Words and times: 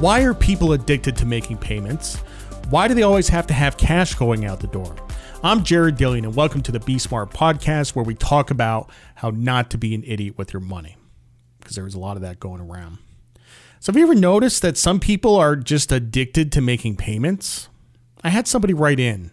Why 0.00 0.22
are 0.22 0.32
people 0.32 0.74
addicted 0.74 1.16
to 1.16 1.26
making 1.26 1.58
payments? 1.58 2.18
Why 2.70 2.86
do 2.86 2.94
they 2.94 3.02
always 3.02 3.28
have 3.30 3.48
to 3.48 3.52
have 3.54 3.76
cash 3.76 4.14
going 4.14 4.44
out 4.44 4.60
the 4.60 4.68
door? 4.68 4.94
I'm 5.42 5.64
Jared 5.64 5.96
Dillian, 5.96 6.22
and 6.22 6.36
welcome 6.36 6.62
to 6.62 6.70
the 6.70 6.78
Be 6.78 7.00
Smart 7.00 7.32
podcast, 7.32 7.96
where 7.96 8.04
we 8.04 8.14
talk 8.14 8.52
about 8.52 8.92
how 9.16 9.30
not 9.30 9.70
to 9.70 9.76
be 9.76 9.96
an 9.96 10.04
idiot 10.06 10.38
with 10.38 10.52
your 10.52 10.60
money, 10.60 10.96
because 11.58 11.74
there's 11.74 11.96
a 11.96 11.98
lot 11.98 12.14
of 12.14 12.22
that 12.22 12.38
going 12.38 12.60
around. 12.60 12.98
So, 13.80 13.90
have 13.90 13.96
you 13.96 14.04
ever 14.04 14.14
noticed 14.14 14.62
that 14.62 14.78
some 14.78 15.00
people 15.00 15.34
are 15.34 15.56
just 15.56 15.90
addicted 15.90 16.52
to 16.52 16.60
making 16.60 16.94
payments? 16.94 17.68
I 18.22 18.28
had 18.28 18.46
somebody 18.46 18.74
write 18.74 19.00
in 19.00 19.32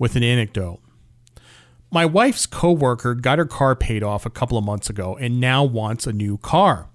with 0.00 0.16
an 0.16 0.24
anecdote. 0.24 0.80
My 1.92 2.06
wife's 2.06 2.46
coworker 2.46 3.14
got 3.14 3.38
her 3.38 3.46
car 3.46 3.76
paid 3.76 4.02
off 4.02 4.26
a 4.26 4.30
couple 4.30 4.58
of 4.58 4.64
months 4.64 4.90
ago 4.90 5.16
and 5.16 5.38
now 5.38 5.62
wants 5.62 6.08
a 6.08 6.12
new 6.12 6.38
car. 6.38 6.88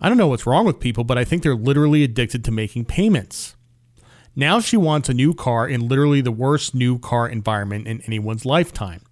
I 0.00 0.08
don't 0.08 0.18
know 0.18 0.28
what's 0.28 0.46
wrong 0.46 0.64
with 0.64 0.80
people, 0.80 1.04
but 1.04 1.18
I 1.18 1.24
think 1.24 1.42
they're 1.42 1.54
literally 1.54 2.02
addicted 2.02 2.42
to 2.44 2.50
making 2.50 2.86
payments. 2.86 3.54
Now 4.34 4.60
she 4.60 4.76
wants 4.76 5.08
a 5.08 5.14
new 5.14 5.34
car 5.34 5.68
in 5.68 5.88
literally 5.88 6.20
the 6.20 6.32
worst 6.32 6.74
new 6.74 6.98
car 6.98 7.28
environment 7.28 7.86
in 7.86 8.00
anyone's 8.02 8.46
lifetime. 8.46 9.02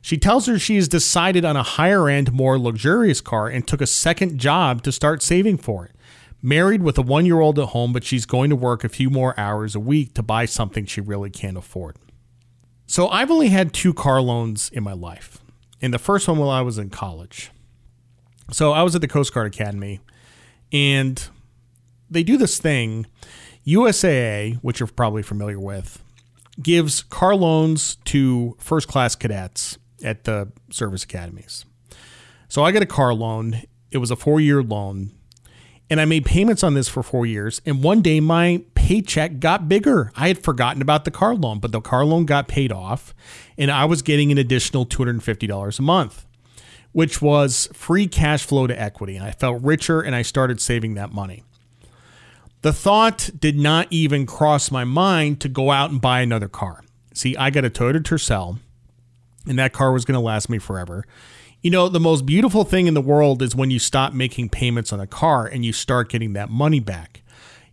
She 0.00 0.18
tells 0.18 0.46
her 0.46 0.58
she 0.58 0.76
has 0.76 0.88
decided 0.88 1.44
on 1.44 1.56
a 1.56 1.62
higher 1.62 2.08
end, 2.08 2.32
more 2.32 2.58
luxurious 2.58 3.20
car 3.20 3.48
and 3.48 3.66
took 3.66 3.80
a 3.80 3.86
second 3.86 4.38
job 4.38 4.82
to 4.82 4.92
start 4.92 5.22
saving 5.22 5.58
for 5.58 5.84
it. 5.86 5.92
Married 6.42 6.82
with 6.82 6.98
a 6.98 7.02
one 7.02 7.26
year 7.26 7.40
old 7.40 7.58
at 7.58 7.68
home, 7.68 7.92
but 7.92 8.04
she's 8.04 8.26
going 8.26 8.50
to 8.50 8.56
work 8.56 8.84
a 8.84 8.88
few 8.88 9.10
more 9.10 9.38
hours 9.38 9.74
a 9.74 9.80
week 9.80 10.14
to 10.14 10.22
buy 10.22 10.44
something 10.44 10.86
she 10.86 11.00
really 11.00 11.30
can't 11.30 11.56
afford. 11.56 11.96
So 12.86 13.08
I've 13.08 13.30
only 13.30 13.48
had 13.48 13.72
two 13.72 13.92
car 13.92 14.20
loans 14.20 14.70
in 14.72 14.82
my 14.82 14.92
life. 14.92 15.38
And 15.82 15.92
the 15.92 15.98
first 15.98 16.28
one 16.28 16.38
while 16.38 16.50
I 16.50 16.60
was 16.60 16.78
in 16.78 16.90
college. 16.90 17.50
So 18.52 18.72
I 18.72 18.82
was 18.82 18.94
at 18.94 19.00
the 19.00 19.08
Coast 19.08 19.34
Guard 19.34 19.52
Academy 19.52 20.00
and 20.72 21.28
they 22.10 22.22
do 22.22 22.36
this 22.36 22.58
thing. 22.58 23.06
USAA, 23.66 24.56
which 24.62 24.80
you're 24.80 24.86
probably 24.86 25.22
familiar 25.22 25.58
with, 25.58 26.02
gives 26.62 27.02
car 27.02 27.34
loans 27.34 27.96
to 28.04 28.56
first 28.58 28.88
class 28.88 29.14
cadets 29.14 29.78
at 30.02 30.24
the 30.24 30.52
service 30.70 31.04
academies. 31.04 31.64
So 32.48 32.62
I 32.62 32.72
got 32.72 32.82
a 32.82 32.86
car 32.86 33.12
loan. 33.12 33.62
It 33.90 33.98
was 33.98 34.10
a 34.10 34.16
four 34.16 34.40
year 34.40 34.62
loan. 34.62 35.12
And 35.88 36.00
I 36.00 36.04
made 36.04 36.24
payments 36.24 36.64
on 36.64 36.74
this 36.74 36.88
for 36.88 37.02
four 37.02 37.26
years. 37.26 37.62
And 37.64 37.82
one 37.82 38.02
day 38.02 38.18
my 38.18 38.64
paycheck 38.74 39.38
got 39.38 39.68
bigger. 39.68 40.10
I 40.16 40.28
had 40.28 40.42
forgotten 40.42 40.82
about 40.82 41.04
the 41.04 41.12
car 41.12 41.34
loan, 41.34 41.60
but 41.60 41.70
the 41.70 41.80
car 41.80 42.04
loan 42.04 42.24
got 42.24 42.48
paid 42.48 42.72
off. 42.72 43.14
And 43.56 43.70
I 43.70 43.84
was 43.84 44.02
getting 44.02 44.32
an 44.32 44.38
additional 44.38 44.84
$250 44.84 45.78
a 45.78 45.82
month, 45.82 46.26
which 46.96 47.20
was 47.20 47.68
free 47.74 48.06
cash 48.06 48.46
flow 48.46 48.66
to 48.66 48.80
equity. 48.80 49.16
And 49.16 49.26
I 49.26 49.30
felt 49.30 49.62
richer 49.62 50.00
and 50.00 50.16
I 50.16 50.22
started 50.22 50.62
saving 50.62 50.94
that 50.94 51.12
money. 51.12 51.42
The 52.62 52.72
thought 52.72 53.28
did 53.38 53.58
not 53.58 53.86
even 53.90 54.24
cross 54.24 54.70
my 54.70 54.84
mind 54.84 55.42
to 55.42 55.50
go 55.50 55.70
out 55.70 55.90
and 55.90 56.00
buy 56.00 56.22
another 56.22 56.48
car. 56.48 56.82
See, 57.12 57.36
I 57.36 57.50
got 57.50 57.66
a 57.66 57.70
Toyota 57.70 58.02
Tercel, 58.02 58.60
and 59.46 59.58
that 59.58 59.74
car 59.74 59.92
was 59.92 60.06
going 60.06 60.14
to 60.14 60.24
last 60.24 60.48
me 60.48 60.56
forever. 60.56 61.04
You 61.60 61.70
know, 61.70 61.90
the 61.90 62.00
most 62.00 62.24
beautiful 62.24 62.64
thing 62.64 62.86
in 62.86 62.94
the 62.94 63.02
world 63.02 63.42
is 63.42 63.54
when 63.54 63.70
you 63.70 63.78
stop 63.78 64.14
making 64.14 64.48
payments 64.48 64.90
on 64.90 64.98
a 64.98 65.06
car 65.06 65.44
and 65.46 65.66
you 65.66 65.74
start 65.74 66.08
getting 66.08 66.32
that 66.32 66.48
money 66.48 66.80
back. 66.80 67.20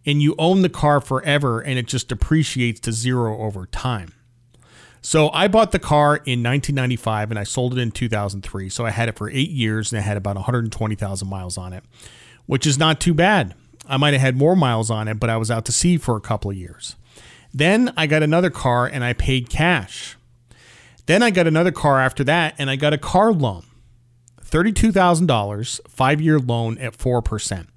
And 0.06 0.22
you 0.22 0.36
own 0.38 0.64
the 0.64 0.70
car 0.70 1.00
forever 1.00 1.62
and 1.62 1.80
it 1.80 1.88
just 1.88 2.10
depreciates 2.10 2.82
to 2.82 2.92
zero 2.92 3.40
over 3.40 3.68
time. 3.68 4.12
So 5.06 5.30
I 5.32 5.50
bought 5.50 5.74
the 5.74 5.80
car 5.80 6.16
in 6.16 6.42
1995 6.42 7.30
and 7.30 7.38
I 7.38 7.44
sold 7.44 7.78
it 7.78 7.82
in 7.82 7.92
2003. 7.92 8.70
So 8.70 8.86
I 8.86 8.90
had 8.90 9.10
it 9.10 9.18
for 9.18 9.30
eight 9.30 9.50
years 9.50 9.92
and 9.92 10.00
I 10.00 10.02
had 10.02 10.16
about 10.16 10.38
120,000 10.38 11.28
miles 11.28 11.58
on 11.58 11.74
it, 11.74 11.84
which 12.46 12.66
is 12.66 12.80
not 12.80 13.02
too 13.02 13.14
bad. 13.14 13.54
I 13.86 13.98
might 13.98 14.14
have 14.14 14.22
had 14.22 14.38
more 14.38 14.56
miles 14.56 14.90
on 14.90 15.10
it, 15.10 15.20
but 15.20 15.30
I 15.30 15.36
was 15.36 15.52
out 15.52 15.66
to 15.66 15.74
sea 15.74 15.98
for 15.98 16.16
a 16.16 16.22
couple 16.22 16.52
of 16.52 16.58
years. 16.58 16.96
Then 17.54 17.94
I 17.98 18.08
got 18.08 18.24
another 18.24 18.50
car 18.50 18.88
and 18.88 19.04
I 19.04 19.12
paid 19.12 19.50
cash. 19.50 20.16
Then 21.06 21.22
I 21.22 21.32
got 21.32 21.48
another 21.48 21.74
car 21.74 22.00
after 22.00 22.24
that 22.24 22.56
and 22.58 22.70
I 22.70 22.78
got 22.78 22.94
a 22.94 22.98
car 22.98 23.34
loan. 23.34 23.66
$32,000, 24.42 25.82
five 25.90 26.22
year 26.22 26.40
loan 26.40 26.78
at 26.78 26.98
4%. 26.98 27.68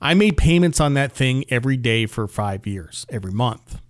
I 0.00 0.14
made 0.14 0.36
payments 0.36 0.80
on 0.80 0.94
that 0.94 1.12
thing 1.12 1.44
every 1.50 1.76
day 1.76 2.06
for 2.06 2.26
five 2.26 2.66
years, 2.66 3.06
every 3.10 3.32
month. 3.32 3.80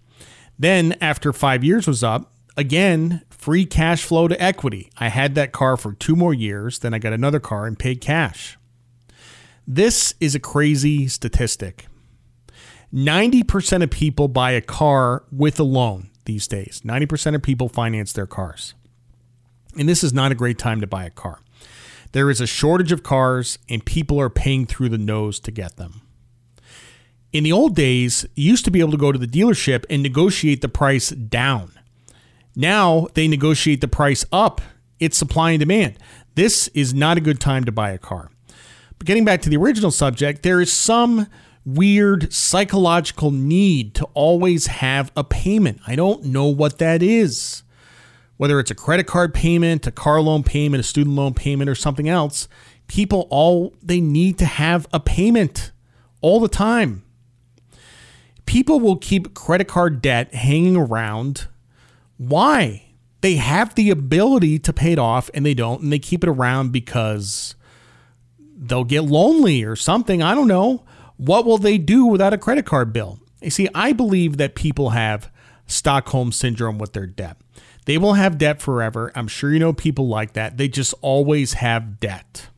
Then, 0.58 0.96
after 1.00 1.32
five 1.32 1.62
years 1.62 1.86
was 1.86 2.02
up, 2.02 2.32
again, 2.58 3.22
free 3.30 3.64
cash 3.64 4.02
flow 4.02 4.28
to 4.28 4.42
equity. 4.42 4.90
I 4.98 5.08
had 5.08 5.34
that 5.36 5.52
car 5.52 5.78
for 5.78 5.92
two 5.94 6.16
more 6.16 6.34
years. 6.34 6.80
Then 6.80 6.92
I 6.92 6.98
got 6.98 7.14
another 7.14 7.40
car 7.40 7.66
and 7.66 7.78
paid 7.78 8.02
cash. 8.02 8.58
This 9.66 10.12
is 10.20 10.34
a 10.34 10.40
crazy 10.40 11.06
statistic. 11.08 11.86
90% 12.92 13.82
of 13.82 13.90
people 13.90 14.28
buy 14.28 14.52
a 14.52 14.60
car 14.60 15.24
with 15.30 15.60
a 15.60 15.64
loan 15.64 16.10
these 16.24 16.48
days. 16.48 16.82
90% 16.84 17.34
of 17.34 17.42
people 17.42 17.68
finance 17.68 18.12
their 18.12 18.26
cars. 18.26 18.74
And 19.78 19.88
this 19.88 20.02
is 20.02 20.12
not 20.12 20.32
a 20.32 20.34
great 20.34 20.58
time 20.58 20.80
to 20.80 20.86
buy 20.86 21.04
a 21.04 21.10
car. 21.10 21.40
There 22.12 22.30
is 22.30 22.40
a 22.40 22.46
shortage 22.46 22.90
of 22.90 23.02
cars, 23.02 23.58
and 23.68 23.84
people 23.84 24.18
are 24.18 24.30
paying 24.30 24.64
through 24.64 24.88
the 24.88 24.98
nose 24.98 25.38
to 25.40 25.50
get 25.50 25.76
them. 25.76 26.00
In 27.32 27.44
the 27.44 27.52
old 27.52 27.76
days, 27.76 28.26
you 28.34 28.50
used 28.50 28.64
to 28.64 28.70
be 28.70 28.80
able 28.80 28.92
to 28.92 28.96
go 28.96 29.12
to 29.12 29.18
the 29.18 29.26
dealership 29.26 29.84
and 29.90 30.02
negotiate 30.02 30.62
the 30.62 30.68
price 30.68 31.10
down. 31.10 31.77
Now 32.58 33.06
they 33.14 33.26
negotiate 33.26 33.80
the 33.80 33.88
price 33.88 34.26
up. 34.30 34.60
It's 35.00 35.16
supply 35.16 35.52
and 35.52 35.60
demand. 35.60 35.98
This 36.34 36.68
is 36.68 36.92
not 36.92 37.16
a 37.16 37.22
good 37.22 37.40
time 37.40 37.64
to 37.64 37.72
buy 37.72 37.92
a 37.92 37.98
car. 37.98 38.30
But 38.98 39.06
getting 39.06 39.24
back 39.24 39.40
to 39.42 39.48
the 39.48 39.56
original 39.56 39.90
subject, 39.90 40.42
there 40.42 40.60
is 40.60 40.70
some 40.70 41.28
weird 41.64 42.32
psychological 42.32 43.30
need 43.30 43.94
to 43.94 44.04
always 44.12 44.66
have 44.66 45.10
a 45.16 45.24
payment. 45.24 45.80
I 45.86 45.96
don't 45.96 46.24
know 46.24 46.46
what 46.46 46.78
that 46.78 47.02
is 47.02 47.62
whether 48.38 48.58
it's 48.58 48.70
a 48.70 48.74
credit 48.74 49.06
card 49.06 49.34
payment, 49.34 49.86
a 49.86 49.90
car 49.90 50.22
loan 50.22 50.42
payment, 50.42 50.80
a 50.80 50.84
student 50.84 51.14
loan 51.14 51.34
payment, 51.34 51.68
or 51.68 51.74
something 51.74 52.08
else, 52.08 52.48
people 52.86 53.26
all 53.30 53.74
they 53.82 54.00
need 54.00 54.38
to 54.38 54.46
have 54.46 54.86
a 54.92 54.98
payment 54.98 55.72
all 56.22 56.40
the 56.40 56.48
time. 56.48 57.04
People 58.46 58.80
will 58.80 58.96
keep 58.96 59.34
credit 59.34 59.68
card 59.68 60.00
debt 60.00 60.32
hanging 60.32 60.76
around. 60.76 61.48
Why? 62.18 62.84
They 63.20 63.36
have 63.36 63.74
the 63.74 63.90
ability 63.90 64.58
to 64.60 64.72
pay 64.72 64.92
it 64.92 64.98
off 64.98 65.30
and 65.34 65.44
they 65.46 65.54
don't, 65.54 65.82
and 65.82 65.92
they 65.92 65.98
keep 65.98 66.22
it 66.22 66.28
around 66.28 66.70
because 66.70 67.56
they'll 68.56 68.84
get 68.84 69.04
lonely 69.04 69.64
or 69.64 69.74
something. 69.76 70.22
I 70.22 70.34
don't 70.34 70.48
know. 70.48 70.84
What 71.16 71.44
will 71.44 71.58
they 71.58 71.78
do 71.78 72.04
without 72.06 72.32
a 72.32 72.38
credit 72.38 72.66
card 72.66 72.92
bill? 72.92 73.18
You 73.40 73.50
see, 73.50 73.68
I 73.74 73.92
believe 73.92 74.36
that 74.36 74.54
people 74.54 74.90
have 74.90 75.30
Stockholm 75.66 76.32
syndrome 76.32 76.78
with 76.78 76.92
their 76.92 77.06
debt. 77.06 77.36
They 77.86 77.98
will 77.98 78.14
have 78.14 78.38
debt 78.38 78.60
forever. 78.60 79.10
I'm 79.14 79.28
sure 79.28 79.52
you 79.52 79.58
know 79.58 79.72
people 79.72 80.08
like 80.08 80.34
that. 80.34 80.56
They 80.58 80.68
just 80.68 80.94
always 81.00 81.54
have 81.54 82.00
debt. 82.00 82.48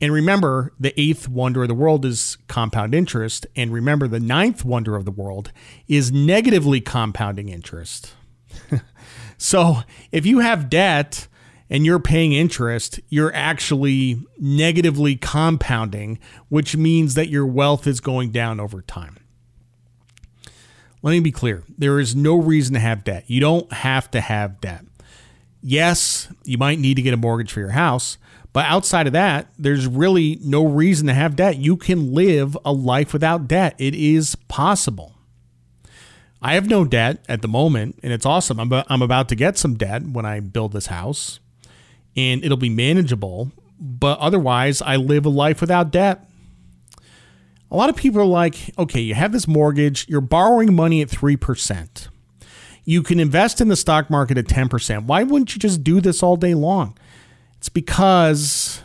And 0.00 0.12
remember, 0.12 0.72
the 0.80 0.98
eighth 1.00 1.28
wonder 1.28 1.62
of 1.62 1.68
the 1.68 1.74
world 1.74 2.04
is 2.04 2.36
compound 2.48 2.94
interest. 2.94 3.46
And 3.54 3.72
remember, 3.72 4.08
the 4.08 4.20
ninth 4.20 4.64
wonder 4.64 4.96
of 4.96 5.04
the 5.04 5.10
world 5.10 5.52
is 5.88 6.10
negatively 6.10 6.80
compounding 6.80 7.48
interest. 7.48 8.14
So 9.38 9.78
if 10.10 10.26
you 10.26 10.40
have 10.40 10.70
debt 10.70 11.28
and 11.70 11.86
you're 11.86 11.98
paying 11.98 12.32
interest, 12.32 13.00
you're 13.08 13.34
actually 13.34 14.22
negatively 14.38 15.16
compounding, 15.16 16.18
which 16.48 16.76
means 16.76 17.14
that 17.14 17.28
your 17.28 17.46
wealth 17.46 17.86
is 17.86 18.00
going 18.00 18.30
down 18.30 18.60
over 18.60 18.82
time. 18.82 19.16
Let 21.02 21.12
me 21.12 21.20
be 21.20 21.32
clear 21.32 21.64
there 21.76 21.98
is 21.98 22.14
no 22.14 22.36
reason 22.36 22.74
to 22.74 22.80
have 22.80 23.04
debt. 23.04 23.24
You 23.26 23.40
don't 23.40 23.72
have 23.72 24.10
to 24.12 24.20
have 24.20 24.60
debt. 24.60 24.84
Yes, 25.62 26.28
you 26.44 26.58
might 26.58 26.78
need 26.78 26.94
to 26.94 27.02
get 27.02 27.14
a 27.14 27.16
mortgage 27.16 27.52
for 27.52 27.60
your 27.60 27.70
house, 27.70 28.18
but 28.52 28.66
outside 28.66 29.06
of 29.06 29.12
that, 29.14 29.48
there's 29.58 29.86
really 29.86 30.38
no 30.42 30.64
reason 30.66 31.06
to 31.06 31.14
have 31.14 31.36
debt. 31.36 31.56
You 31.56 31.76
can 31.76 32.12
live 32.12 32.56
a 32.64 32.72
life 32.72 33.12
without 33.12 33.48
debt, 33.48 33.74
it 33.78 33.94
is 33.94 34.36
possible. 34.48 35.14
I 36.42 36.54
have 36.54 36.68
no 36.68 36.84
debt 36.84 37.24
at 37.28 37.40
the 37.40 37.48
moment, 37.48 38.00
and 38.02 38.12
it's 38.12 38.26
awesome. 38.26 38.58
I'm, 38.58 38.72
I'm 38.72 39.02
about 39.02 39.28
to 39.28 39.36
get 39.36 39.56
some 39.56 39.74
debt 39.74 40.02
when 40.02 40.26
I 40.26 40.40
build 40.40 40.72
this 40.72 40.86
house, 40.86 41.38
and 42.16 42.44
it'll 42.44 42.56
be 42.56 42.70
manageable. 42.70 43.52
But 43.78 44.18
otherwise, 44.18 44.82
I 44.82 44.96
live 44.96 45.24
a 45.24 45.30
life 45.30 45.60
without 45.60 45.90
debt 45.90 46.28
a 47.72 47.76
lot 47.76 47.88
of 47.88 47.96
people 47.96 48.20
are 48.20 48.26
like, 48.26 48.70
okay, 48.78 49.00
you 49.00 49.14
have 49.14 49.32
this 49.32 49.48
mortgage, 49.48 50.06
you're 50.06 50.20
borrowing 50.20 50.76
money 50.76 51.00
at 51.00 51.08
3%. 51.08 52.08
You 52.84 53.02
can 53.02 53.18
invest 53.18 53.62
in 53.62 53.68
the 53.68 53.76
stock 53.76 54.10
market 54.10 54.36
at 54.36 54.44
10%. 54.44 55.06
Why 55.06 55.22
wouldn't 55.22 55.54
you 55.54 55.58
just 55.58 55.82
do 55.82 56.02
this 56.02 56.22
all 56.22 56.36
day 56.36 56.52
long? 56.52 56.98
It's 57.56 57.70
because 57.70 58.82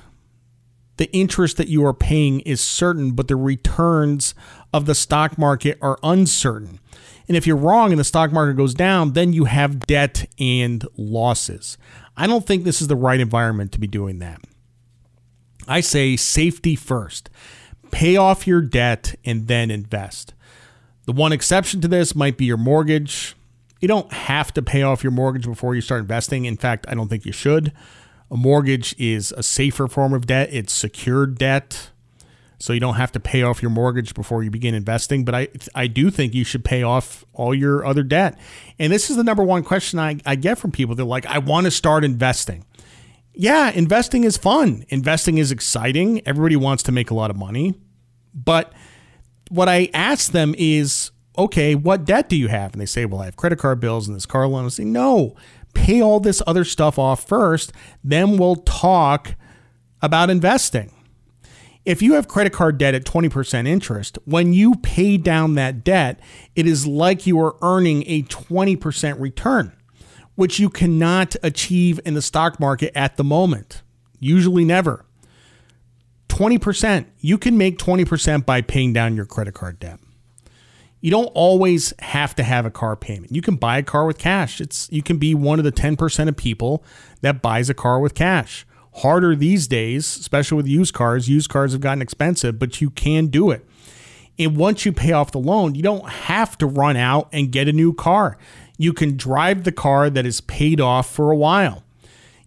the 0.97 1.11
interest 1.11 1.57
that 1.57 1.67
you 1.67 1.85
are 1.85 1.94
paying 1.94 2.41
is 2.41 2.61
certain, 2.61 3.11
but 3.11 3.27
the 3.27 3.35
returns 3.35 4.35
of 4.73 4.85
the 4.85 4.95
stock 4.95 5.38
market 5.38 5.77
are 5.81 5.97
uncertain. 6.03 6.79
And 7.27 7.35
if 7.35 7.45
you're 7.45 7.57
wrong 7.57 7.91
and 7.91 7.99
the 7.99 8.05
stock 8.05 8.31
market 8.31 8.55
goes 8.55 8.73
down, 8.73 9.13
then 9.13 9.33
you 9.33 9.45
have 9.45 9.85
debt 9.85 10.29
and 10.39 10.85
losses. 10.97 11.77
I 12.15 12.25
don't 12.25 12.45
think 12.45 12.63
this 12.63 12.81
is 12.81 12.88
the 12.88 12.95
right 12.95 13.19
environment 13.19 13.71
to 13.73 13.79
be 13.79 13.88
doing 13.88 14.19
that. 14.19 14.41
I 15.67 15.81
say 15.81 16.15
safety 16.15 16.75
first 16.75 17.29
Pay 17.91 18.17
off 18.17 18.47
your 18.47 18.61
debt 18.61 19.15
and 19.23 19.47
then 19.47 19.71
invest. 19.71 20.33
The 21.05 21.13
one 21.13 21.31
exception 21.31 21.79
to 21.81 21.88
this 21.88 22.15
might 22.15 22.38
be 22.38 22.45
your 22.45 22.57
mortgage. 22.57 23.35
You 23.79 23.88
don't 23.88 24.11
have 24.11 24.53
to 24.55 24.61
pay 24.61 24.81
off 24.81 25.03
your 25.03 25.11
mortgage 25.11 25.45
before 25.45 25.73
you 25.73 25.81
start 25.81 26.01
investing. 26.01 26.45
In 26.45 26.57
fact, 26.57 26.85
I 26.89 26.95
don't 26.95 27.07
think 27.07 27.25
you 27.25 27.31
should. 27.31 27.71
A 28.29 28.38
mortgage 28.38 28.95
is 28.97 29.31
a 29.31 29.44
safer 29.44 29.88
form 29.88 30.13
of 30.13 30.27
debt, 30.27 30.50
it's 30.51 30.74
secured 30.74 31.38
debt. 31.38 31.91
So 32.59 32.74
you 32.74 32.79
don't 32.79 32.95
have 32.95 33.12
to 33.12 33.19
pay 33.19 33.44
off 33.44 33.62
your 33.62 33.69
mortgage 33.69 34.15
before 34.15 34.44
you 34.44 34.50
begin 34.50 34.74
investing. 34.74 35.24
But 35.24 35.35
I, 35.35 35.47
I 35.75 35.88
do 35.88 36.09
think 36.09 36.33
you 36.33 36.44
should 36.44 36.65
pay 36.65 36.81
off 36.81 37.24
all 37.33 37.53
your 37.53 37.85
other 37.85 38.01
debt. 38.01 38.38
And 38.79 38.91
this 38.91 39.09
is 39.12 39.15
the 39.15 39.24
number 39.24 39.44
one 39.44 39.63
question 39.63 40.00
I, 40.00 40.18
I 40.25 40.35
get 40.35 40.57
from 40.57 40.71
people. 40.71 40.95
They're 40.95 41.06
like, 41.06 41.27
I 41.27 41.38
want 41.38 41.65
to 41.65 41.71
start 41.71 42.03
investing. 42.03 42.65
Yeah, 43.33 43.69
investing 43.69 44.24
is 44.24 44.38
fun. 44.38 44.83
Investing 44.89 45.38
is 45.38 45.51
exciting. 45.51 46.27
Everybody 46.27 46.56
wants 46.56 46.81
to 46.83 46.91
make 46.91 47.12
a 47.12 47.13
lot 47.13 47.29
of 47.29 47.38
money. 47.38 47.75
But 48.33 48.74
what 49.50 49.69
I 49.69 49.91
ask 49.94 50.31
them 50.31 50.56
is, 50.57 51.12
okay, 51.38 51.75
what 51.75 52.06
debt 52.06 52.27
do 52.27 52.35
you 52.35 52.47
have? 52.47 52.74
And 52.74 52.81
they 52.81 52.88
say, 52.88 53.06
well, 53.06 53.21
I 53.21 53.25
have 53.25 53.35
credit 53.35 53.59
card 53.59 53.79
bills 53.79 54.07
and 54.07 54.15
this 54.15 54.25
car 54.25 54.47
loan. 54.47 54.65
I 54.65 54.69
say, 54.69 54.83
no, 54.83 55.35
pay 55.77 56.01
all 56.01 56.19
this 56.19 56.41
other 56.47 56.63
stuff 56.63 56.97
off 56.97 57.27
first. 57.27 57.71
Then 58.03 58.38
we'll 58.38 58.56
talk 58.57 59.35
about 60.01 60.29
investing. 60.29 60.91
If 61.85 62.01
you 62.01 62.15
have 62.15 62.27
credit 62.27 62.51
card 62.51 62.77
debt 62.77 62.95
at 62.95 63.06
20% 63.06 63.68
interest, 63.68 64.18
when 64.25 64.51
you 64.51 64.75
pay 64.75 65.15
down 65.18 65.53
that 65.53 65.83
debt, 65.83 66.19
it 66.56 66.68
is 66.68 66.85
like 66.85 67.25
you 67.25 67.39
are 67.39 67.56
earning 67.62 68.03
a 68.07 68.24
20% 68.24 69.19
return, 69.19 69.71
which 70.35 70.59
you 70.59 70.69
cannot 70.69 71.35
achieve 71.44 72.00
in 72.03 72.13
the 72.13 72.21
stock 72.21 72.59
market 72.59 72.91
at 72.97 73.15
the 73.15 73.24
moment. 73.24 73.83
Usually 74.19 74.65
never. 74.65 75.06
20%. 76.27 77.06
You 77.21 77.38
can 77.38 77.57
make 77.57 77.77
20% 77.77 78.45
by 78.45 78.62
paying 78.62 78.91
down 78.91 79.15
your 79.15 79.25
credit 79.25 79.53
card 79.53 79.79
debt. 79.79 80.00
You 80.99 81.11
don't 81.11 81.27
always 81.27 81.94
have 81.99 82.35
to 82.35 82.44
have 82.44 82.65
a 82.65 82.71
car 82.71 82.95
payment. 82.95 83.33
You 83.33 83.41
can 83.41 83.55
buy 83.55 83.77
a 83.77 83.83
car 83.83 84.05
with 84.05 84.17
cash. 84.17 84.59
It's 84.59 84.88
you 84.91 85.03
can 85.03 85.17
be 85.17 85.35
one 85.35 85.59
of 85.59 85.65
the 85.65 85.71
10% 85.71 86.27
of 86.27 86.35
people 86.35 86.83
that 87.21 87.41
buys 87.41 87.69
a 87.69 87.73
car 87.73 87.99
with 87.99 88.15
cash. 88.15 88.65
Harder 88.95 89.35
these 89.35 89.67
days, 89.67 90.17
especially 90.17 90.57
with 90.57 90.67
used 90.67 90.94
cars. 90.94 91.29
Used 91.29 91.49
cars 91.49 91.73
have 91.73 91.81
gotten 91.81 92.01
expensive, 92.01 92.57
but 92.57 92.81
you 92.81 92.89
can 92.89 93.27
do 93.27 93.51
it. 93.51 93.63
And 94.39 94.57
once 94.57 94.85
you 94.85 94.91
pay 94.91 95.11
off 95.11 95.31
the 95.31 95.39
loan, 95.39 95.75
you 95.75 95.83
don't 95.83 96.07
have 96.09 96.57
to 96.59 96.67
run 96.67 96.95
out 96.95 97.29
and 97.31 97.51
get 97.51 97.67
a 97.67 97.73
new 97.73 97.93
car. 97.93 98.38
You 98.77 98.93
can 98.93 99.17
drive 99.17 99.63
the 99.63 99.71
car 99.71 100.09
that 100.09 100.25
is 100.25 100.41
paid 100.41 100.79
off 100.79 101.09
for 101.09 101.31
a 101.31 101.38
while. 101.38 101.83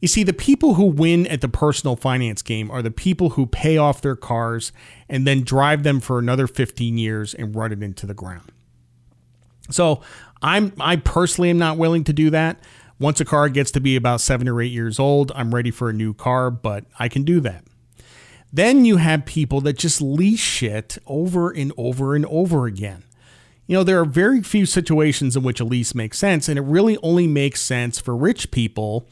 You 0.00 0.08
see, 0.08 0.22
the 0.22 0.32
people 0.32 0.74
who 0.74 0.84
win 0.84 1.26
at 1.26 1.42
the 1.42 1.48
personal 1.48 1.94
finance 1.94 2.40
game 2.40 2.70
are 2.70 2.80
the 2.80 2.90
people 2.90 3.30
who 3.30 3.46
pay 3.46 3.76
off 3.76 4.00
their 4.00 4.16
cars 4.16 4.72
and 5.08 5.26
then 5.26 5.42
drive 5.42 5.82
them 5.82 6.00
for 6.00 6.18
another 6.18 6.46
15 6.46 6.96
years 6.96 7.34
and 7.34 7.54
run 7.54 7.70
it 7.70 7.82
into 7.82 8.06
the 8.06 8.14
ground. 8.14 8.50
So 9.70 10.00
I'm 10.42 10.72
I 10.80 10.96
personally 10.96 11.50
am 11.50 11.58
not 11.58 11.76
willing 11.76 12.04
to 12.04 12.12
do 12.12 12.30
that. 12.30 12.58
Once 12.98 13.20
a 13.20 13.24
car 13.24 13.48
gets 13.48 13.70
to 13.72 13.80
be 13.80 13.96
about 13.96 14.20
seven 14.20 14.48
or 14.48 14.60
eight 14.60 14.72
years 14.72 14.98
old, 14.98 15.32
I'm 15.34 15.54
ready 15.54 15.70
for 15.70 15.88
a 15.88 15.92
new 15.92 16.12
car, 16.12 16.50
but 16.50 16.84
I 16.98 17.08
can 17.08 17.22
do 17.22 17.40
that. 17.40 17.64
Then 18.52 18.84
you 18.84 18.96
have 18.96 19.24
people 19.24 19.60
that 19.62 19.78
just 19.78 20.02
lease 20.02 20.40
shit 20.40 20.98
over 21.06 21.50
and 21.50 21.72
over 21.76 22.14
and 22.14 22.26
over 22.26 22.66
again. 22.66 23.04
You 23.66 23.76
know, 23.76 23.84
there 23.84 24.00
are 24.00 24.04
very 24.04 24.42
few 24.42 24.66
situations 24.66 25.36
in 25.36 25.44
which 25.44 25.60
a 25.60 25.64
lease 25.64 25.94
makes 25.94 26.18
sense, 26.18 26.48
and 26.48 26.58
it 26.58 26.62
really 26.62 26.98
only 27.02 27.28
makes 27.28 27.60
sense 27.60 28.00
for 28.00 28.16
rich 28.16 28.50
people 28.50 29.06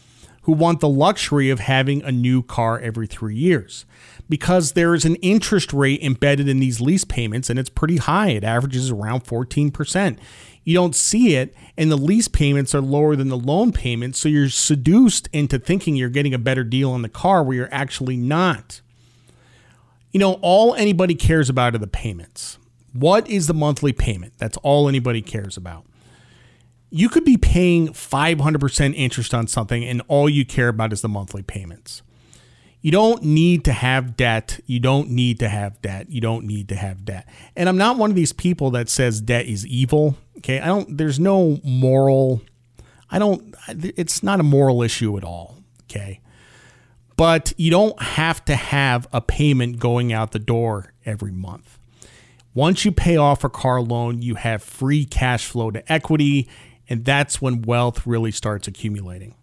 who 0.49 0.55
want 0.55 0.81
the 0.81 0.89
luxury 0.89 1.50
of 1.50 1.61
having 1.61 2.03
a 2.05 2.11
new 2.11 2.43
car 2.43 2.81
every 2.81 3.06
three 3.06 3.35
years 3.35 3.85
because 4.31 4.73
there 4.73 4.95
is 4.95 5.05
an 5.05 5.15
interest 5.17 5.75
rate 5.75 6.03
embedded 6.03 6.49
in 6.49 6.59
these 6.59 6.81
lease 6.81 7.05
payments 7.05 7.50
and 7.50 7.59
it's 7.59 7.69
pretty 7.69 7.99
high. 7.99 8.31
It 8.31 8.45
averages 8.45 8.91
around 8.91 9.25
14%. 9.25 10.19
You 10.65 10.75
don't 10.75 10.97
see 10.97 11.37
it, 11.37 11.55
and 11.77 11.91
the 11.91 11.99
lease 11.99 12.29
payments 12.29 12.75
are 12.75 12.81
lower 12.81 13.15
than 13.15 13.29
the 13.29 13.37
loan 13.37 13.73
payments. 13.73 14.21
So 14.21 14.31
you're 14.31 14.49
seduced 14.49 15.29
into 15.35 15.59
thinking 15.59 15.97
you're 15.97 16.09
getting 16.09 16.33
a 16.33 16.39
better 16.39 16.65
deal 16.65 16.93
on 16.93 17.03
the 17.03 17.11
car 17.11 17.43
where 17.43 17.56
you're 17.59 17.69
actually 17.71 18.17
not. 18.17 18.81
You 20.12 20.21
know, 20.21 20.39
all 20.41 20.75
anybody 20.77 21.15
cares 21.15 21.51
about 21.51 21.75
are 21.75 21.79
the 21.79 21.87
payments. 21.87 22.59
What 22.94 23.29
is 23.29 23.49
the 23.49 23.55
monthly 23.55 23.93
payment? 23.93 24.33
That's 24.39 24.56
all 24.62 24.89
anybody 24.89 25.21
cares 25.21 25.59
about 25.59 25.85
you 26.90 27.08
could 27.08 27.25
be 27.25 27.37
paying 27.37 27.88
500% 27.88 28.94
interest 28.94 29.35
on 29.35 29.46
something 29.46 29.85
and 29.85 30.02
all 30.08 30.29
you 30.29 30.44
care 30.44 30.69
about 30.69 30.93
is 30.93 31.02
the 31.02 31.08
monthly 31.08 31.43
payments. 31.43 32.02
You 32.81 32.93
don't 32.93 33.23
need 33.25 33.64
to 33.64 33.73
have 33.73 34.17
debt. 34.17 34.61
You 34.67 34.79
don't 34.79 35.11
need 35.11 35.40
to 35.40 35.49
have 35.49 35.82
debt. 35.82 36.11
You 36.11 36.20
don't 36.20 36.46
need 36.46 36.69
to 36.69 36.76
have 36.76 37.05
debt. 37.05 37.29
And 37.56 37.69
I'm 37.69 37.76
not 37.76 37.99
one 37.99 38.11
of 38.11 38.17
these 38.17 38.32
people 38.32 38.70
that 38.70 38.88
says 38.88 39.20
debt 39.20 39.46
is 39.46 39.67
evil. 39.67 40.17
Okay. 40.38 40.61
I 40.61 40.67
don't, 40.67 40.96
there's 40.96 41.19
no 41.19 41.58
moral, 41.64 42.40
I 43.11 43.19
don't, 43.19 43.55
it's 43.69 44.23
not 44.23 44.38
a 44.38 44.44
moral 44.44 44.82
issue 44.82 45.17
at 45.19 45.25
all. 45.25 45.56
Okay. 45.84 46.20
But 47.17 47.52
you 47.56 47.70
don't 47.70 48.00
have 48.00 48.44
to 48.44 48.55
have 48.55 49.08
a 49.12 49.20
payment 49.20 49.81
going 49.81 50.12
out 50.12 50.31
the 50.31 50.38
door 50.38 50.94
every 51.05 51.32
month. 51.32 51.79
Once 52.55 52.84
you 52.84 52.93
pay 52.93 53.17
off 53.17 53.43
a 53.43 53.49
car 53.49 53.81
loan, 53.81 54.23
you 54.23 54.37
have 54.37 54.62
free 54.62 55.05
cash 55.05 55.46
flow 55.46 55.70
to 55.73 55.93
equity 55.93 56.49
and 56.88 57.05
that's 57.05 57.40
when 57.40 57.62
wealth 57.62 58.06
really 58.06 58.31
starts 58.31 58.67
accumulating. 58.67 59.35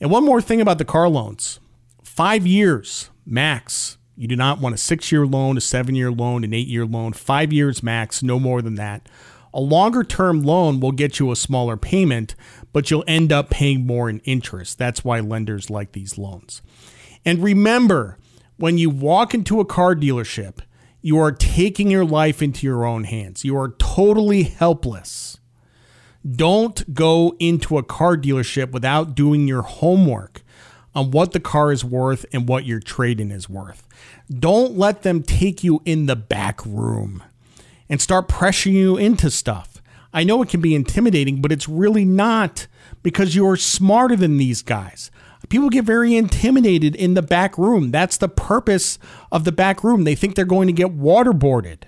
And 0.00 0.10
one 0.10 0.24
more 0.24 0.40
thing 0.40 0.60
about 0.60 0.78
the 0.78 0.84
car 0.84 1.08
loans 1.08 1.60
five 2.02 2.46
years 2.46 3.10
max. 3.24 3.98
You 4.16 4.26
do 4.26 4.36
not 4.36 4.60
want 4.60 4.74
a 4.74 4.78
six 4.78 5.12
year 5.12 5.26
loan, 5.26 5.56
a 5.56 5.60
seven 5.60 5.94
year 5.94 6.10
loan, 6.10 6.44
an 6.44 6.54
eight 6.54 6.68
year 6.68 6.86
loan, 6.86 7.12
five 7.12 7.52
years 7.52 7.82
max, 7.82 8.22
no 8.22 8.38
more 8.38 8.62
than 8.62 8.76
that. 8.76 9.08
A 9.52 9.60
longer 9.60 10.04
term 10.04 10.42
loan 10.42 10.80
will 10.80 10.92
get 10.92 11.18
you 11.18 11.30
a 11.30 11.36
smaller 11.36 11.76
payment, 11.76 12.34
but 12.72 12.90
you'll 12.90 13.04
end 13.06 13.32
up 13.32 13.50
paying 13.50 13.86
more 13.86 14.08
in 14.08 14.20
interest. 14.20 14.78
That's 14.78 15.04
why 15.04 15.20
lenders 15.20 15.70
like 15.70 15.92
these 15.92 16.18
loans. 16.18 16.62
And 17.24 17.42
remember, 17.42 18.18
when 18.56 18.78
you 18.78 18.90
walk 18.90 19.34
into 19.34 19.60
a 19.60 19.64
car 19.64 19.94
dealership, 19.94 20.58
you 21.00 21.18
are 21.18 21.32
taking 21.32 21.90
your 21.90 22.04
life 22.04 22.42
into 22.42 22.66
your 22.66 22.84
own 22.84 23.04
hands. 23.04 23.44
You 23.44 23.56
are 23.56 23.74
totally 23.78 24.42
helpless. 24.44 25.38
Don't 26.28 26.94
go 26.94 27.36
into 27.38 27.78
a 27.78 27.82
car 27.82 28.16
dealership 28.16 28.72
without 28.72 29.14
doing 29.14 29.46
your 29.46 29.62
homework 29.62 30.42
on 30.94 31.10
what 31.10 31.32
the 31.32 31.40
car 31.40 31.70
is 31.70 31.84
worth 31.84 32.24
and 32.32 32.48
what 32.48 32.64
your 32.64 32.80
trade-in 32.80 33.30
is 33.30 33.48
worth. 33.48 33.86
Don't 34.30 34.76
let 34.76 35.02
them 35.02 35.22
take 35.22 35.62
you 35.62 35.82
in 35.84 36.06
the 36.06 36.16
back 36.16 36.64
room 36.64 37.22
and 37.88 38.00
start 38.00 38.28
pressuring 38.28 38.72
you 38.72 38.96
into 38.96 39.30
stuff. 39.30 39.80
I 40.12 40.24
know 40.24 40.42
it 40.42 40.48
can 40.48 40.60
be 40.60 40.74
intimidating, 40.74 41.42
but 41.42 41.52
it's 41.52 41.68
really 41.68 42.04
not 42.04 42.66
because 43.02 43.36
you're 43.36 43.56
smarter 43.56 44.16
than 44.16 44.38
these 44.38 44.62
guys. 44.62 45.10
People 45.48 45.68
get 45.68 45.84
very 45.84 46.16
intimidated 46.16 46.96
in 46.96 47.14
the 47.14 47.22
back 47.22 47.56
room. 47.56 47.90
That's 47.90 48.16
the 48.16 48.28
purpose 48.28 48.98
of 49.30 49.44
the 49.44 49.52
back 49.52 49.84
room. 49.84 50.04
They 50.04 50.14
think 50.14 50.34
they're 50.34 50.44
going 50.44 50.66
to 50.66 50.72
get 50.72 50.98
waterboarded. 50.98 51.82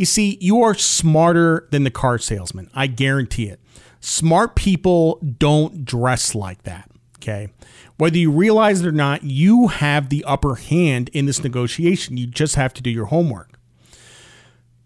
You 0.00 0.06
see, 0.06 0.38
you 0.40 0.62
are 0.62 0.72
smarter 0.72 1.68
than 1.72 1.84
the 1.84 1.90
car 1.90 2.16
salesman. 2.16 2.70
I 2.72 2.86
guarantee 2.86 3.50
it. 3.50 3.60
Smart 4.00 4.56
people 4.56 5.18
don't 5.36 5.84
dress 5.84 6.34
like 6.34 6.62
that. 6.62 6.90
Okay. 7.18 7.48
Whether 7.98 8.16
you 8.16 8.30
realize 8.30 8.80
it 8.80 8.86
or 8.86 8.92
not, 8.92 9.24
you 9.24 9.66
have 9.66 10.08
the 10.08 10.24
upper 10.24 10.54
hand 10.54 11.10
in 11.12 11.26
this 11.26 11.44
negotiation. 11.44 12.16
You 12.16 12.26
just 12.26 12.54
have 12.54 12.72
to 12.72 12.82
do 12.82 12.88
your 12.88 13.04
homework. 13.04 13.58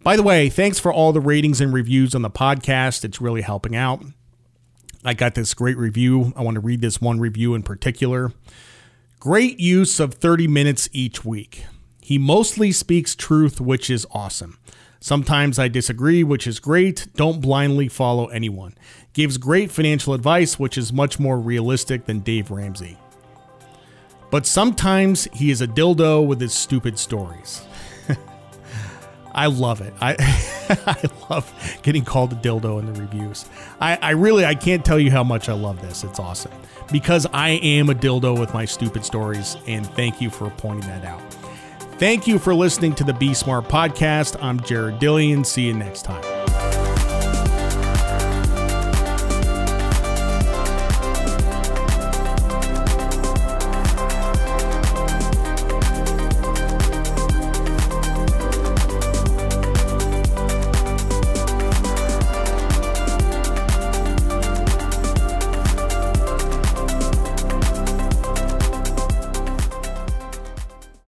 By 0.03 0.17
the 0.17 0.25
way, 0.25 0.49
thanks 0.49 0.81
for 0.81 0.93
all 0.93 1.13
the 1.13 1.21
ratings 1.21 1.61
and 1.61 1.73
reviews 1.73 2.17
on 2.17 2.23
the 2.23 2.29
podcast. 2.29 3.05
It's 3.05 3.21
really 3.21 3.43
helping 3.43 3.77
out. 3.77 4.05
I 5.05 5.15
got 5.15 5.37
this 5.37 5.55
great 5.55 5.77
review. 5.77 6.33
I 6.35 6.43
want 6.43 6.57
to 6.57 6.61
read 6.61 6.81
this 6.81 7.01
one 7.01 7.21
review 7.21 7.55
in 7.55 7.63
particular. 7.63 8.33
Great 9.21 9.61
use 9.61 10.01
of 10.01 10.15
30 10.15 10.49
minutes 10.49 10.89
each 10.93 11.25
week. 11.25 11.67
He 12.01 12.19
mostly 12.19 12.73
speaks 12.73 13.15
truth, 13.15 13.61
which 13.61 13.89
is 13.89 14.09
awesome. 14.11 14.59
Sometimes 15.05 15.59
I 15.59 15.69
disagree, 15.69 16.25
which 16.25 16.47
is 16.47 16.59
great. 16.59 17.09
Don't 17.15 17.43
blindly 17.43 17.89
follow 17.89 18.29
anyone. 18.29 18.75
Gives 19.13 19.37
great 19.37 19.71
financial 19.71 20.15
advice, 20.15 20.59
which 20.59 20.79
is 20.79 20.95
much 20.95 21.21
more 21.21 21.39
realistic 21.39 22.07
than 22.07 22.21
Dave 22.21 22.51
Ramsey. 22.51 22.97
But 24.31 24.47
sometimes 24.47 25.29
he 25.31 25.51
is 25.51 25.61
a 25.61 25.67
dildo 25.67 26.27
with 26.27 26.41
his 26.41 26.55
stupid 26.55 26.99
stories. 26.99 27.61
I 29.35 29.45
love 29.45 29.83
it. 29.83 29.93
I 30.01 30.17
I 30.87 31.03
love 31.29 31.53
getting 31.83 32.07
called 32.07 32.33
a 32.33 32.37
dildo 32.37 32.79
in 32.81 32.91
the 32.91 32.99
reviews. 32.99 33.45
I, 33.83 33.97
I 34.01 34.11
really 34.13 34.47
I 34.47 34.55
can't 34.55 34.87
tell 34.87 34.99
you 34.99 35.11
how 35.11 35.23
much 35.23 35.51
I 35.51 35.53
love 35.53 35.83
this. 35.83 36.03
It's 36.03 36.19
awesome. 36.19 36.53
Because 36.91 37.27
I 37.35 37.51
am 37.51 37.91
a 37.91 37.95
dildo 37.95 38.41
with 38.41 38.55
my 38.55 38.65
stupid 38.65 39.05
stories, 39.05 39.59
and 39.67 39.87
thank 39.87 40.23
you 40.23 40.31
for 40.31 40.49
pointing 40.49 40.89
that 40.89 41.05
out. 41.05 41.34
Thank 41.99 42.27
you 42.27 42.39
for 42.39 42.55
listening 42.55 42.95
to 42.97 43.05
the 43.05 43.15
Be 43.15 43.35
Smart 43.35 43.65
podcast. 43.67 44.37
I'm 44.43 44.61
Jared 44.61 44.99
Dillian. 44.99 45.47
See 45.47 45.63
you 45.63 45.75
next 45.75 46.03
time. 46.03 46.34